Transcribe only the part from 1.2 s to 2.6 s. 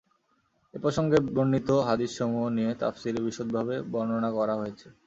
বর্ণিত হাদীসসমূহ